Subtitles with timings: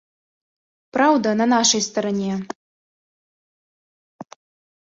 [0.97, 2.33] Праўда на нашай старане!